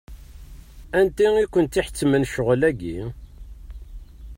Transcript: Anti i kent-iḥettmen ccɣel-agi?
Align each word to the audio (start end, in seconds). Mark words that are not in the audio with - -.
Anti 0.99 1.27
i 1.43 1.45
kent-iḥettmen 1.47 2.27
ccɣel-agi? 2.29 2.99